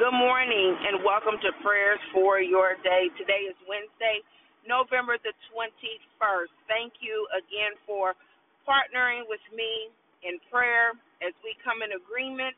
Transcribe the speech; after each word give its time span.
Good 0.00 0.16
morning 0.16 0.80
and 0.88 1.04
welcome 1.04 1.36
to 1.44 1.52
prayers 1.60 2.00
for 2.08 2.40
your 2.40 2.72
day. 2.80 3.12
Today 3.20 3.44
is 3.44 3.58
Wednesday, 3.68 4.24
November 4.64 5.20
the 5.20 5.36
21st. 5.52 6.48
Thank 6.72 7.04
you 7.04 7.28
again 7.36 7.76
for 7.84 8.16
partnering 8.64 9.28
with 9.28 9.44
me 9.52 9.92
in 10.24 10.40
prayer 10.48 10.96
as 11.20 11.36
we 11.44 11.52
come 11.60 11.84
in 11.84 11.92
agreement 11.92 12.56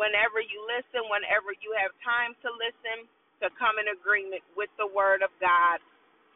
whenever 0.00 0.40
you 0.40 0.64
listen, 0.64 1.04
whenever 1.12 1.52
you 1.60 1.76
have 1.76 1.92
time 2.00 2.32
to 2.40 2.48
listen, 2.56 3.04
to 3.44 3.52
come 3.60 3.76
in 3.76 3.92
agreement 3.92 4.40
with 4.56 4.72
the 4.80 4.88
Word 4.88 5.20
of 5.20 5.28
God 5.44 5.76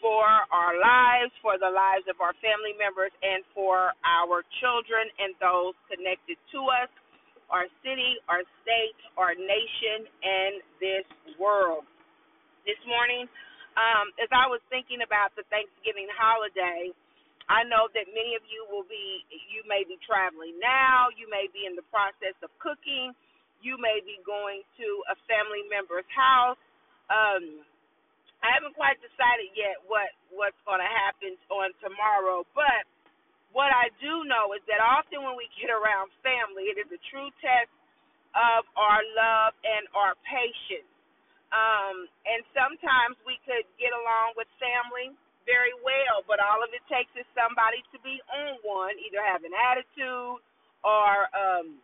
for 0.00 0.24
our 0.48 0.80
lives, 0.80 1.28
for 1.44 1.60
the 1.60 1.68
lives 1.68 2.08
of 2.08 2.16
our 2.24 2.32
family 2.40 2.72
members, 2.80 3.12
and 3.20 3.44
for 3.52 3.92
our 4.00 4.40
children 4.64 5.12
and 5.20 5.36
those 5.44 5.76
connected 5.92 6.40
to 6.56 6.72
us 6.72 6.88
our 7.52 7.68
city, 7.84 8.18
our 8.32 8.42
state, 8.64 8.98
our 9.20 9.36
nation, 9.36 10.08
and 10.24 10.54
this 10.80 11.06
world. 11.36 11.84
This 12.66 12.80
morning, 12.88 13.28
um, 13.76 14.12
as 14.20 14.28
I 14.32 14.48
was 14.48 14.60
thinking 14.72 15.04
about 15.04 15.36
the 15.36 15.44
Thanksgiving 15.52 16.08
holiday, 16.16 16.90
I 17.50 17.66
know 17.68 17.90
that 17.92 18.08
many 18.14 18.38
of 18.38 18.44
you 18.48 18.64
will 18.72 18.86
be, 18.88 19.24
you 19.52 19.62
may 19.68 19.84
be 19.84 19.98
traveling 20.02 20.56
now, 20.62 21.12
you 21.14 21.28
may 21.28 21.50
be 21.52 21.66
in 21.68 21.76
the 21.76 21.86
process 21.92 22.36
of 22.40 22.52
cooking, 22.62 23.12
you 23.60 23.76
may 23.78 24.00
be 24.04 24.18
going 24.24 24.62
to 24.78 24.88
a 25.12 25.16
family 25.28 25.66
member's 25.68 26.08
house. 26.12 26.60
Um, 27.10 27.62
I 28.42 28.50
haven't 28.52 28.74
quite 28.74 28.98
decided 28.98 29.54
yet 29.54 29.78
what 29.86 30.10
what's 30.34 30.58
going 30.66 30.82
to 30.82 30.92
happen 31.06 31.38
on 31.52 31.70
tomorrow, 31.78 32.42
but 32.52 32.84
what 33.52 33.68
I 33.72 33.92
do 34.00 34.24
know 34.24 34.56
is 34.56 34.64
that 34.68 34.80
often 34.80 35.24
when 35.24 35.36
we 35.36 35.48
get 35.60 35.68
around 35.68 36.08
family, 36.24 36.72
it 36.72 36.80
is 36.80 36.88
a 36.88 37.00
true 37.12 37.28
test 37.40 37.72
of 38.32 38.64
our 38.76 39.00
love 39.12 39.52
and 39.60 39.84
our 39.92 40.16
patience. 40.24 40.88
Um, 41.52 42.08
and 42.24 42.40
sometimes 42.56 43.20
we 43.28 43.36
could 43.44 43.68
get 43.76 43.92
along 43.92 44.32
with 44.40 44.48
family 44.56 45.12
very 45.44 45.76
well, 45.84 46.24
but 46.24 46.40
all 46.40 46.64
of 46.64 46.72
it 46.72 46.80
takes 46.88 47.12
is 47.12 47.28
somebody 47.36 47.84
to 47.92 48.00
be 48.00 48.16
on 48.32 48.56
one, 48.64 48.96
either 49.04 49.20
have 49.20 49.44
an 49.44 49.52
attitude 49.52 50.40
or, 50.80 51.28
um, 51.36 51.76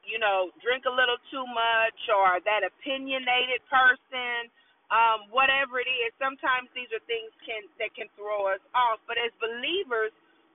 you 0.00 0.16
know, 0.16 0.48
drink 0.64 0.88
a 0.88 0.94
little 0.94 1.20
too 1.28 1.44
much 1.52 2.00
or 2.08 2.40
that 2.48 2.64
opinionated 2.64 3.60
person. 3.68 4.48
Um, 4.88 5.30
whatever 5.30 5.78
it 5.78 5.86
is, 5.86 6.10
sometimes 6.18 6.66
these 6.74 6.90
are 6.90 7.04
things 7.06 7.30
can 7.46 7.62
that 7.78 7.94
can 7.94 8.10
throw 8.18 8.50
us 8.50 8.64
off. 8.74 8.98
But 9.06 9.20
as 9.22 9.30
believers, 9.38 10.10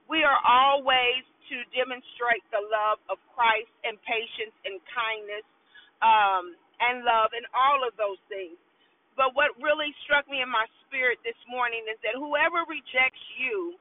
we 0.06 0.22
are 0.22 0.40
always 0.42 1.22
to 1.50 1.56
demonstrate 1.74 2.42
the 2.50 2.62
love 2.62 2.98
of 3.10 3.18
Christ 3.34 3.70
and 3.86 3.98
patience 4.02 4.54
and 4.66 4.78
kindness 4.90 5.46
um, 6.02 6.54
and 6.82 7.06
love 7.06 7.30
and 7.34 7.46
all 7.54 7.86
of 7.86 7.94
those 7.98 8.18
things. 8.26 8.58
But 9.14 9.32
what 9.32 9.54
really 9.62 9.94
struck 10.04 10.28
me 10.28 10.42
in 10.44 10.50
my 10.50 10.66
spirit 10.86 11.22
this 11.24 11.38
morning 11.48 11.86
is 11.88 11.96
that 12.04 12.18
whoever 12.18 12.66
rejects 12.68 13.22
you 13.40 13.78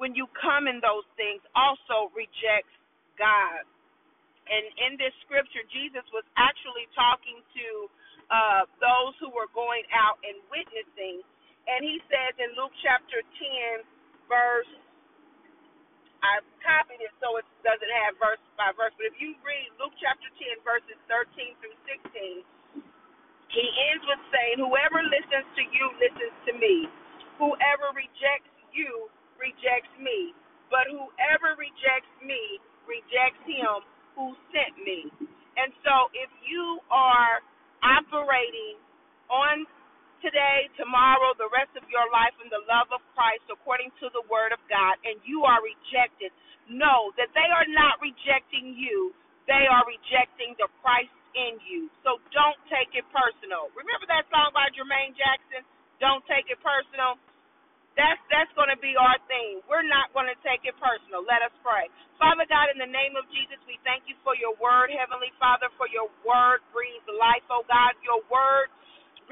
when 0.00 0.16
you 0.18 0.26
come 0.34 0.66
in 0.66 0.82
those 0.82 1.06
things 1.14 1.38
also 1.54 2.10
rejects 2.16 2.74
God. 3.14 3.62
And 4.50 4.64
in 4.90 4.92
this 4.98 5.14
scripture, 5.22 5.62
Jesus 5.70 6.02
was 6.10 6.26
actually 6.34 6.90
talking 6.98 7.38
to 7.38 7.66
uh, 8.26 8.62
those 8.82 9.14
who 9.22 9.30
were 9.30 9.46
going 9.54 9.86
out 9.94 10.18
and 10.26 10.34
witnessing. 10.50 11.22
And 11.70 11.86
he 11.86 12.02
says 12.10 12.34
in 12.42 12.50
Luke 12.58 12.74
chapter 12.82 13.22
10, 13.22 13.86
verse 14.26 14.72
I 16.24 16.40
copied 16.64 17.02
it 17.02 17.14
so 17.20 17.36
it 17.38 17.46
doesn't 17.66 17.94
have 18.06 18.18
verse 18.18 18.42
by 18.58 18.72
verse. 18.78 18.94
But 18.98 19.10
if 19.12 19.16
you 19.20 19.36
read 19.44 19.68
Luke 19.78 19.94
chapter 20.00 20.30
10, 20.30 20.62
verses 20.66 20.98
13 21.10 21.58
through 21.60 21.76
16, 21.86 22.42
he 23.52 23.66
ends 23.92 24.04
with 24.08 24.22
saying, 24.32 24.58
Whoever 24.62 25.02
listens 25.04 25.48
to 25.58 25.64
you 25.68 25.84
listens 26.00 26.36
to 26.48 26.52
me. 26.56 26.88
Whoever 27.42 27.92
rejects 27.96 28.52
you 28.72 29.10
rejects 29.36 29.92
me. 30.00 30.32
But 30.72 30.88
whoever 30.88 31.58
rejects 31.60 32.12
me 32.24 32.62
rejects 32.88 33.42
him 33.44 33.84
who 34.16 34.34
sent 34.54 34.78
me. 34.82 35.10
And 35.58 35.70
so 35.84 36.08
if 36.16 36.30
you 36.46 36.80
are 36.90 37.44
today, 40.42 40.66
tomorrow, 40.74 41.38
the 41.38 41.46
rest 41.54 41.70
of 41.78 41.86
your 41.86 42.02
life 42.10 42.34
in 42.42 42.50
the 42.50 42.58
love 42.66 42.90
of 42.90 42.98
Christ 43.14 43.46
according 43.46 43.94
to 44.02 44.10
the 44.10 44.26
word 44.26 44.50
of 44.50 44.58
God, 44.66 44.98
and 45.06 45.14
you 45.22 45.46
are 45.46 45.62
rejected, 45.62 46.34
know 46.66 47.14
that 47.14 47.30
they 47.30 47.46
are 47.46 47.68
not 47.70 48.02
rejecting 48.02 48.74
you, 48.74 49.14
they 49.46 49.70
are 49.70 49.86
rejecting 49.86 50.58
the 50.58 50.66
Christ 50.82 51.14
in 51.38 51.62
you. 51.62 51.86
So 52.02 52.18
don't 52.34 52.58
take 52.66 52.90
it 52.98 53.06
personal. 53.14 53.70
Remember 53.78 54.06
that 54.10 54.26
song 54.34 54.50
by 54.50 54.66
Jermaine 54.74 55.14
Jackson? 55.14 55.62
Don't 56.02 56.26
take 56.26 56.50
it 56.50 56.58
personal. 56.58 57.22
That's 57.94 58.18
that's 58.32 58.50
going 58.58 58.72
to 58.72 58.80
be 58.80 58.96
our 58.98 59.20
thing. 59.28 59.62
We're 59.68 59.86
not 59.86 60.10
going 60.16 60.26
to 60.26 60.38
take 60.42 60.64
it 60.64 60.74
personal. 60.80 61.22
Let 61.22 61.44
us 61.44 61.54
pray. 61.60 61.92
Father 62.16 62.48
God, 62.48 62.72
in 62.72 62.80
the 62.80 62.88
name 62.88 63.14
of 63.20 63.28
Jesus, 63.30 63.60
we 63.68 63.76
thank 63.84 64.08
you 64.08 64.16
for 64.26 64.32
your 64.34 64.56
word, 64.58 64.90
Heavenly 64.90 65.30
Father, 65.36 65.68
for 65.76 65.86
your 65.92 66.08
word 66.24 66.64
breathes 66.72 67.06
life, 67.20 67.44
oh 67.52 67.62
God. 67.68 67.94
Your 68.00 68.24
word 68.32 68.72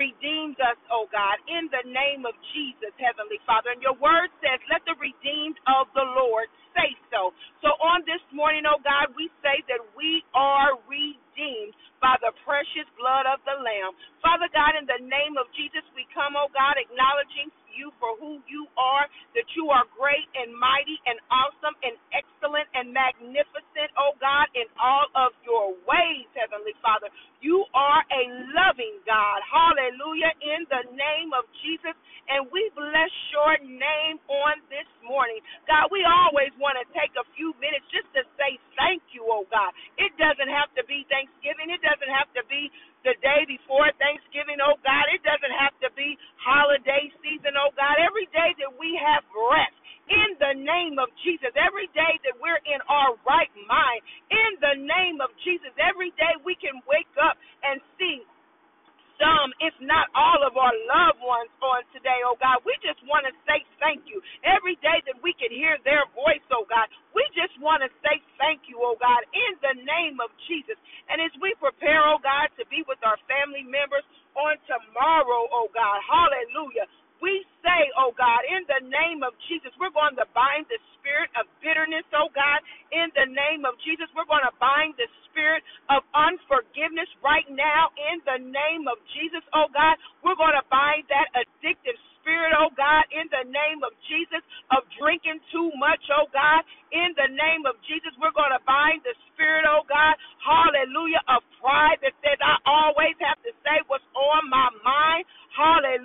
redeemed 0.00 0.56
us, 0.64 0.80
oh 0.88 1.04
God, 1.12 1.36
in 1.52 1.68
the 1.68 1.84
name 1.84 2.24
of 2.24 2.32
Jesus, 2.56 2.96
Heavenly 2.96 3.38
Father. 3.44 3.76
And 3.76 3.84
your 3.84 3.98
word 4.00 4.32
says, 4.40 4.56
let 4.72 4.80
the 4.88 4.96
redeemed 4.96 5.60
of 5.68 5.92
the 5.92 6.06
Lord 6.16 6.48
say 6.72 6.96
so. 7.12 7.36
So 7.60 7.76
on 7.84 8.02
this 8.08 8.24
morning, 8.32 8.64
oh 8.64 8.80
God, 8.80 9.12
we 9.12 9.28
say 9.44 9.60
that 9.68 9.84
we 9.92 10.24
are 10.32 10.80
redeemed 10.88 11.76
by 12.00 12.16
the 12.24 12.32
precious 12.48 12.88
blood 12.96 13.28
of 13.28 13.44
the 13.44 13.60
Lamb. 13.60 13.92
Father 14.24 14.48
God, 14.56 14.80
in 14.80 14.88
the 14.88 15.04
name 15.04 15.36
of 15.36 15.52
Jesus, 15.52 15.84
we 15.92 16.08
come, 16.16 16.40
oh 16.40 16.48
God, 16.56 16.80
acknowledging 16.80 17.52
you 17.76 17.92
for 18.02 18.16
who 18.20 18.40
you 18.50 18.66
are, 18.76 19.06
that 19.36 19.48
you 19.56 19.70
are 19.72 19.86
great 19.96 20.26
and 20.36 20.52
mighty 20.52 20.98
and 21.08 21.16
awesome 21.32 21.76
and 21.86 21.96
excellent 22.12 22.68
and 22.76 22.92
magnificent, 22.92 23.92
oh 24.00 24.16
God, 24.20 24.48
in 24.56 24.66
all 24.80 25.08
of 25.16 25.36
your 25.44 25.76
ways, 25.84 26.28
Heavenly 26.34 26.74
Father. 26.80 27.08
You 27.42 27.64
are 27.74 28.02
a 28.12 28.22
loving 28.54 29.00
God. 29.08 29.40
Hallelujah. 29.48 30.32
In 30.44 30.64
the 30.70 30.84
name 30.94 31.32
of 31.36 31.48
Jesus. 31.64 31.96
And 32.30 32.48
we 32.54 32.70
bless 32.72 33.12
your 33.34 33.58
name 33.66 34.16
on 34.30 34.62
this 34.72 34.88
morning. 35.04 35.42
God, 35.68 35.90
we 35.92 36.06
always 36.06 36.54
want 36.56 36.80
to 36.80 36.86
take 36.96 37.12
a 37.20 37.26
few 37.36 37.52
minutes 37.60 37.84
just 37.92 38.08
to 38.16 38.22
say 38.40 38.56
thank 38.80 39.02
you, 39.12 39.26
oh 39.28 39.44
God. 39.50 39.74
It 40.00 40.14
doesn't 40.16 40.48
have 40.52 40.72
to 40.80 40.84
be 40.88 41.04
Thanksgiving. 41.12 41.74
It 41.74 41.82
doesn't 41.84 42.12
have 42.12 42.30
to 42.38 42.44
be 42.48 42.72
the 43.04 43.18
day 43.20 43.44
before 43.50 43.90
Thanksgiving, 44.00 44.62
oh 44.64 44.78
God. 44.80 45.04
It 45.12 45.20
doesn't 45.26 45.56
have 45.58 45.76
to 45.84 45.90
be 45.98 46.16
holiday 46.40 47.12
season, 47.20 47.58
oh 47.60 47.74
God. 47.76 47.98
Every 48.00 48.30
day 48.32 48.54
that 48.64 48.72
we 48.78 48.96
have 49.00 49.26
breath, 49.34 49.74
in 50.10 50.34
the 50.42 50.52
of 51.00 51.08
Jesus, 51.24 51.50
every 51.56 51.88
day 51.96 52.20
that 52.28 52.36
we're 52.38 52.60
in 52.68 52.80
our 52.86 53.16
right 53.24 53.52
mind, 53.66 54.00
in 54.30 54.52
the 54.60 54.76
name 54.78 55.24
of 55.24 55.32
Jesus, 55.42 55.72
every 55.80 56.12
day 56.20 56.36
we 56.44 56.54
can 56.60 56.78
wake 56.86 57.10
up 57.18 57.40
and 57.64 57.80
see 57.98 58.22
some, 59.20 59.52
if 59.60 59.74
not 59.84 60.08
all 60.16 60.44
of 60.44 60.56
our 60.56 60.72
loved 60.88 61.20
ones 61.24 61.52
on 61.64 61.84
today, 61.92 62.20
oh 62.24 62.36
God. 62.40 62.60
We 62.64 62.76
just 62.84 63.00
want 63.08 63.28
to 63.28 63.34
say 63.48 63.64
thank 63.80 64.04
you. 64.08 64.20
Every 64.44 64.76
day 64.84 65.00
that 65.08 65.18
we 65.24 65.36
can 65.36 65.52
hear 65.52 65.80
their 65.84 66.04
voice, 66.16 66.44
oh 66.52 66.64
God, 66.68 66.88
we 67.16 67.24
just 67.36 67.56
want 67.60 67.84
to 67.84 67.90
say 68.04 68.20
thank 68.40 68.68
you, 68.68 68.80
oh 68.80 68.96
God, 69.00 69.24
in 69.32 69.52
the 69.60 69.76
name 69.84 70.20
of 70.20 70.32
Jesus. 70.48 70.76
And 71.12 71.20
as 71.20 71.32
we 71.40 71.56
prepare, 71.60 72.04
oh 72.08 72.20
God, 72.20 72.52
to 72.60 72.64
be 72.68 72.84
with 72.88 73.00
our 73.04 73.20
family 73.28 73.64
members 73.64 74.04
on 74.36 74.56
tomorrow, 74.68 75.48
oh 75.52 75.68
God, 75.72 75.98
hallelujah. 76.04 76.88
We 77.20 77.44
say, 77.60 77.82
oh 78.00 78.16
God, 78.16 78.42
in 78.60 78.68
the 78.68 78.84
name 78.92 79.24
of 79.24 79.32
Jesus, 79.48 79.72
we're 79.80 79.94
going 79.96 80.12
to 80.20 80.28
bind 80.36 80.68
the 80.68 80.76
spirit 81.00 81.32
of 81.40 81.48
bitterness, 81.64 82.04
oh 82.12 82.28
God. 82.36 82.60
In 82.92 83.08
the 83.16 83.24
name 83.24 83.64
of 83.64 83.72
Jesus, 83.80 84.04
we're 84.12 84.28
going 84.28 84.44
to 84.44 84.52
bind 84.60 85.00
the 85.00 85.08
spirit 85.32 85.64
of 85.88 86.04
unforgiveness 86.12 87.08
right 87.24 87.48
now. 87.48 87.88
In 88.12 88.20
the 88.28 88.36
name 88.36 88.84
of 88.84 89.00
Jesus, 89.16 89.40
oh 89.56 89.72
God, 89.72 89.96
we're 90.20 90.36
going 90.36 90.52
to 90.60 90.66
bind 90.68 91.08
that 91.08 91.32
addictive 91.32 91.96
spirit, 92.20 92.52
oh 92.52 92.68
God, 92.76 93.08
in 93.16 93.32
the 93.32 93.48
name 93.48 93.80
of 93.80 93.96
Jesus, 94.04 94.44
of 94.76 94.84
drinking 95.00 95.40
too 95.48 95.72
much, 95.80 96.04
oh 96.12 96.28
God. 96.28 96.60
In 96.92 97.16
the 97.16 97.32
name 97.32 97.64
of 97.64 97.80
Jesus, 97.88 98.12
we're 98.20 98.36
going 98.36 98.52
to 98.52 98.60
bind 98.68 99.00
the 99.08 99.16
spirit, 99.32 99.64
oh 99.64 99.88
God, 99.88 100.20
hallelujah, 100.44 101.24
of 101.32 101.40
pride 101.64 101.96
that 102.04 102.12
says, 102.20 102.36
I 102.44 102.60
always 102.68 103.16
have 103.24 103.40
to 103.48 103.52
say 103.64 103.80
what's 103.88 104.04
on 104.12 104.52
my 104.52 104.68
mind. 104.84 105.24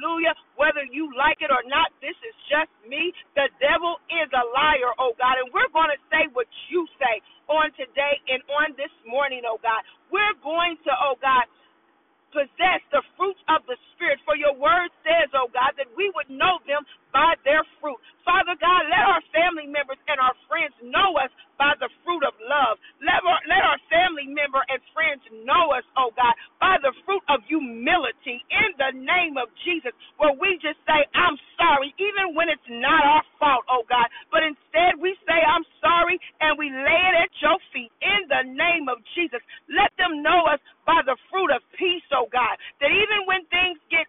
Hallelujah. 0.05 0.37
Whether 0.61 0.85
you 0.93 1.09
like 1.17 1.41
it 1.41 1.49
or 1.49 1.65
not, 1.65 1.89
this 2.01 2.13
is 2.21 2.35
just 2.45 2.69
me. 2.85 3.09
The 3.33 3.49
devil 3.57 3.97
is 4.13 4.29
a 4.37 4.45
liar, 4.53 4.93
oh 5.01 5.17
God. 5.17 5.41
And 5.41 5.49
we're 5.49 5.71
going 5.73 5.89
to 5.89 6.01
say 6.13 6.29
what 6.37 6.45
you 6.69 6.85
say 7.01 7.25
on 7.49 7.73
today 7.73 8.21
and 8.29 8.45
on 8.53 8.77
this 8.77 8.93
morning, 9.09 9.41
oh 9.49 9.57
God. 9.65 9.81
We're 10.13 10.37
going 10.45 10.77
to, 10.85 10.93
oh 11.09 11.17
God, 11.21 11.49
possess 12.33 12.81
the 12.93 13.03
fruits 13.17 13.41
of 13.51 13.65
the 13.67 13.77
Spirit. 13.95 14.21
For 14.25 14.37
your 14.37 14.55
word 14.55 14.89
says, 15.05 15.29
oh 15.35 15.51
God, 15.51 15.75
that 15.77 15.89
we 15.97 16.09
would 16.15 16.29
know 16.31 16.61
them 16.69 16.85
by 17.11 17.35
their 17.43 17.65
fruit. 17.81 17.99
Father 18.23 18.55
God, 18.57 18.87
let 18.89 19.03
our 19.05 19.23
family 19.35 19.67
members 19.67 19.99
and 20.07 20.17
our 20.21 20.35
friends 20.49 20.73
know 20.85 21.17
us 21.19 21.31
by 21.59 21.75
the 21.81 21.89
fruit 22.05 22.23
of 22.23 22.35
love. 22.43 22.79
Let 23.03 23.21
our, 23.25 23.41
let 23.49 23.63
our 23.63 23.79
family 23.91 24.27
member 24.29 24.63
and 24.71 24.79
friends 24.95 25.21
know 25.45 25.73
us, 25.75 25.85
oh 25.99 26.11
God, 26.15 26.35
by 26.61 26.79
the 26.83 26.93
fruit 27.07 27.23
of 27.31 27.43
humility 27.55 28.43
in 28.51 28.69
the 28.77 28.91
name 28.99 29.39
of 29.39 29.47
Jesus, 29.63 29.95
where 30.19 30.35
we 30.35 30.59
just 30.59 30.79
say, 30.83 31.07
I'm 31.15 31.39
sorry, 31.55 31.95
even 31.97 32.35
when 32.35 32.51
it's 32.51 32.67
not 32.69 33.03
our 33.03 33.25
fault, 33.39 33.63
oh 33.71 33.83
God, 33.87 34.07
but 34.31 34.43
instead 34.43 34.99
we 34.99 35.15
say, 35.23 35.39
I'm 35.39 35.65
sorry, 35.79 36.19
and 36.43 36.59
we 36.59 36.67
lay 36.71 37.01
it 37.11 37.15
at 37.23 37.33
your 37.39 37.57
feet 37.71 37.91
in 38.03 38.21
the 38.27 38.43
name 38.51 38.91
of 38.91 38.99
Jesus. 39.15 39.39
Let 39.71 39.91
them 39.97 40.21
know 40.23 40.45
us 40.51 40.59
by 40.85 41.01
the 41.07 41.17
fruit 41.31 41.51
of 41.55 41.63
peace, 41.79 42.05
oh 42.13 42.27
God, 42.31 42.57
that 42.81 42.91
even 42.91 43.27
when 43.27 43.45
things 43.49 43.79
get 43.89 44.05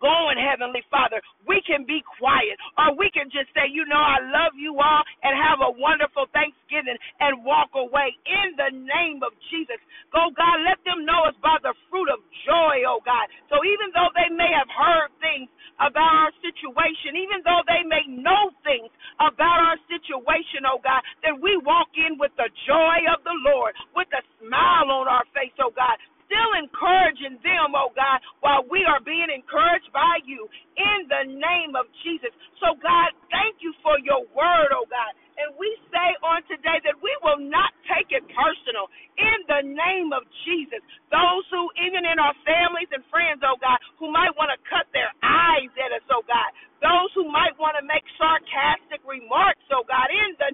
going, 0.00 0.38
Heavenly 0.38 0.86
Father, 0.88 1.18
we 1.50 1.60
can 1.66 1.84
be 1.84 2.00
quiet 2.20 2.56
or 2.78 2.94
we 2.96 3.10
can 3.12 3.28
just 3.34 3.50
say, 3.52 3.66
you 3.68 3.84
know, 3.90 4.00
I 4.00 4.22
love 4.22 4.54
you 4.56 4.78
all 4.78 5.02
and 5.26 5.34
have 5.34 5.60
a 5.60 5.74
wonderful 5.74 6.30
Thanksgiving 6.32 6.96
and 7.20 7.42
walk 7.44 7.74
away 7.74 8.14
in 8.24 8.54
the 8.56 8.70
name 8.72 9.26
of 9.26 9.34
Jesus. 9.50 9.82
Go, 10.14 10.30
God, 10.38 10.62
let 10.62 10.78
them 10.86 11.04
know 11.04 11.26
us 11.26 11.36
by 11.42 11.58
the 11.66 11.74
fruit 11.90 12.08
of 12.14 12.21
joy, 12.52 12.84
oh 12.84 13.00
God. 13.04 13.26
So 13.48 13.64
even 13.64 13.88
though 13.96 14.12
they 14.12 14.28
may 14.28 14.50
have 14.52 14.68
heard 14.68 15.10
things 15.24 15.48
about 15.80 16.12
our 16.28 16.32
situation, 16.44 17.16
even 17.16 17.40
though 17.42 17.64
they 17.64 17.82
may 17.88 18.04
know 18.06 18.52
things 18.62 18.92
about 19.18 19.58
our 19.58 19.78
situation, 19.88 20.68
oh 20.68 20.78
God, 20.84 21.00
that 21.24 21.34
we 21.40 21.56
walk 21.64 21.88
in 21.96 22.20
with 22.20 22.32
the 22.36 22.52
joy 22.68 22.98
of 23.08 23.24
the 23.24 23.36
Lord, 23.48 23.72
with 23.96 24.08
a 24.12 24.22
smile 24.38 24.92
on 24.92 25.08
our 25.08 25.24
face, 25.32 25.56
oh 25.64 25.72
God, 25.72 25.96
still 26.28 26.52
encouraging 26.60 27.40
them, 27.44 27.72
oh 27.76 27.92
God, 27.96 28.20
while 28.44 28.64
we 28.68 28.84
are 28.88 29.00
being 29.04 29.28
encouraged 29.32 29.90
by 29.92 30.20
you 30.24 30.48
in 30.76 31.08
the 31.08 31.24
name 31.28 31.76
of 31.76 31.88
Jesus. 32.04 32.32
So, 32.60 32.76
God, 32.80 33.12
thank 33.32 33.60
you 33.60 33.72
for 33.84 33.98
your 34.00 34.24
word, 34.32 34.70
oh 34.72 34.88
God. 34.88 35.12
And 35.36 35.56
we 35.58 35.68
say 35.90 36.08
on 36.22 36.44
today 36.46 36.78
that 36.84 36.96
we 37.00 37.10
will 37.24 37.40
not 37.40 37.72
take 37.88 38.12
it 38.12 38.22
personal 38.30 38.86
in 39.18 39.38
the 39.48 39.62
name 39.64 40.12
of 40.12 40.22
Jesus. 40.44 40.84
Those 41.10 41.44
who, 41.50 41.68
even 41.80 42.04
in 42.06 42.20
our 42.20 42.36
families 42.44 42.92
and 42.92 43.02
friends, 43.10 43.40
oh 43.42 43.58
God, 43.60 43.80
who 43.98 44.12
might 44.12 44.32
want 44.36 44.52
to 44.54 44.60
cut 44.68 44.86
their 44.92 45.10
eyes 45.24 45.72
at 45.80 45.90
us, 45.96 46.04
oh 46.12 46.22
God, 46.28 46.50
those 46.84 47.10
who 47.14 47.26
might 47.30 47.54
want 47.58 47.78
to 47.78 47.84
make 47.86 48.04
sarcastic 48.18 49.02
remarks, 49.06 49.64
oh 49.72 49.84
God, 49.88 50.08
in 50.12 50.36
the 50.38 50.50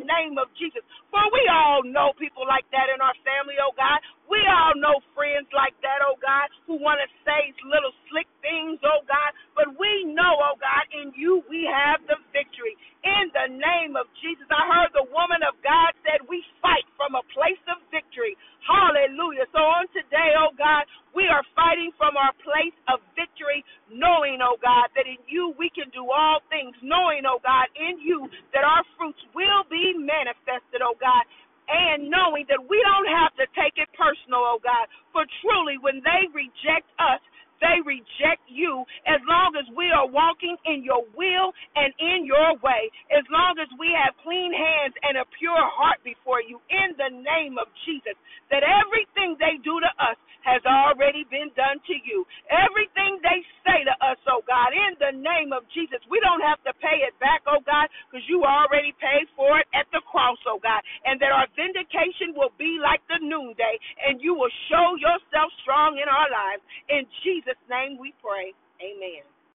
Jesus. 0.79 0.87
For 1.11 1.23
we 1.33 1.43
all 1.51 1.83
know 1.85 2.13
people 2.19 2.45
like 2.47 2.67
that 2.71 2.93
in 2.93 3.01
our 3.01 3.15
family, 3.25 3.57
oh 3.63 3.73
God. 3.77 3.99
We 4.29 4.39
all 4.45 4.77
know 4.77 5.01
friends 5.17 5.49
like 5.57 5.75
that, 5.81 6.05
oh 6.05 6.21
God, 6.21 6.53
who 6.69 6.77
want 6.77 7.01
to 7.01 7.09
say 7.25 7.55
little 7.65 7.95
slick 8.11 8.29
things, 8.45 8.79
oh 8.85 9.03
God. 9.09 9.33
But 9.57 9.75
we 9.81 10.05
know, 10.05 10.37
oh 10.37 10.57
God, 10.61 10.85
in 10.93 11.13
you 11.17 11.43
we 11.49 11.65
have 11.67 12.05
the 12.07 12.19
victory. 12.35 12.77
In 13.05 13.31
the 13.33 13.49
name 13.57 13.97
of 13.97 14.07
Jesus. 14.21 14.47
I 14.51 14.67
heard 14.69 14.93
the 14.93 15.09
woman 15.15 15.41
of 15.47 15.57
God 15.65 15.95
said 16.05 16.27
we 16.29 16.45
fight 16.61 16.85
from 16.99 17.17
a 17.17 17.25
place 17.33 17.63
of 17.71 17.81
victory. 17.91 18.37
Hallelujah. 18.69 19.49
So 19.55 19.63
on 19.65 19.89
today, 19.97 20.37
oh 20.37 20.53
God, 20.59 20.85
we 21.17 21.25
are 21.31 21.47
fighting 21.57 21.91
from 21.97 22.19
our 22.21 22.35
place 22.45 22.77
of 22.93 23.01
victory, 23.17 23.65
knowing, 23.89 24.45
oh 24.45 24.61
God, 24.61 24.93
that 24.99 25.09
in 25.09 25.17
you 25.31 25.57
we 25.57 25.73
can 25.73 25.89
do 25.97 26.11
all 26.13 26.45
things, 26.53 26.77
knowing, 26.85 27.25
oh 27.25 27.41
God, 27.41 27.73
in 27.79 27.97
you 28.05 28.29
that 28.53 28.67
our 28.69 28.85
fruits 28.99 29.21
will 29.33 29.65
be 29.73 29.97
manifested, 29.97 30.68
oh 30.85 30.97
God 31.01 31.25
and 31.69 32.11
knowing 32.11 32.47
that 32.51 32.63
we 32.63 32.81
don't 32.83 33.11
have 33.13 33.35
to 33.39 33.47
take 33.55 33.77
it 33.79 33.91
personal, 33.95 34.43
oh 34.43 34.61
God. 34.63 34.89
For 35.15 35.27
truly, 35.45 35.79
when 35.79 36.03
they 36.03 36.27
reject 36.35 36.89
us, 36.99 37.23
they 37.63 37.79
reject 37.87 38.43
you 38.51 38.83
as 39.07 39.23
long 39.31 39.55
as 39.55 39.69
we 39.79 39.87
are 39.95 40.09
walking 40.11 40.59
in 40.67 40.83
your 40.83 41.07
will 41.15 41.55
and 41.79 41.95
in 42.03 42.27
your 42.27 42.59
way, 42.59 42.91
as 43.15 43.23
long 43.31 43.55
as 43.63 43.71
we 43.79 43.95
have 43.95 44.19
clean 44.27 44.51
hands 44.51 44.97
and 45.07 45.21
a 45.21 45.27
pure 45.39 45.63
heart 45.79 46.03
before 46.03 46.43
you, 46.43 46.59
in 46.75 46.99
the 46.99 47.13
name 47.23 47.61
of 47.63 47.71
Jesus, 47.87 48.19
that 48.51 48.67
everything 48.67 49.39
they 49.39 49.63
do 49.63 49.79
to 49.79 49.93
us 50.03 50.19
has 50.49 50.65
already 50.65 51.29
been 51.29 51.53
done 51.55 51.79
to 51.85 51.97
you. 52.09 52.25
Everything 52.49 53.21
they 53.21 53.41
say 53.69 53.85
to 53.85 53.95
us, 54.01 54.19
oh 54.33 54.41
God, 54.49 54.73
in 54.73 54.97
the 54.99 55.13
name 55.13 55.53
of 55.53 55.69
Jesus, 55.77 56.01
we 56.09 56.19
don't 56.25 56.43
have 56.43 56.61
to 56.65 56.73
pay 56.81 57.05
it 57.05 57.15
back, 57.21 57.45
oh 57.47 57.61
God, 57.65 57.93
because 58.09 58.25
you 58.27 58.45
already 58.49 58.97
paid 58.97 59.29
for 59.37 59.61
it 59.61 59.69
at 59.77 59.87
the 59.93 60.01
cross, 60.09 60.41
oh 60.49 60.61
God, 60.61 60.81
and 61.05 61.21
that 61.21 61.33
our 61.37 61.49
vindication 61.55 62.33
will 62.33 62.53
be 62.57 62.81
like 62.81 63.05
the 63.13 63.21
noonday, 63.21 63.77
and 64.09 64.25
you 64.25 64.33
will 64.35 64.53
show 64.73 64.97
yourself 64.97 65.53
strong 65.63 66.01
in 66.01 66.09
our 66.09 66.29
lives. 66.33 66.65
In 66.89 67.05
Jesus' 67.23 67.61
name 67.69 68.01
we 68.01 68.17
pray. 68.25 68.57
Amen. 68.81 69.38